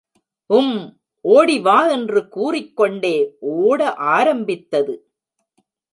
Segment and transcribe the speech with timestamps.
[0.49, 0.77] உம்,
[1.25, 3.15] ஒடி வா என்று கூறிக்கொண்டே
[3.39, 3.93] ஒட
[3.93, 4.95] ஆரம்பித்தது.